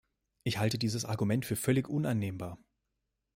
[0.41, 2.57] Ich halte dieses Argument für völlig unannehmbar.